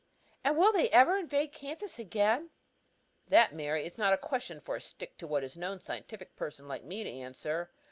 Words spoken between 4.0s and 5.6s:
a question for a stick to what is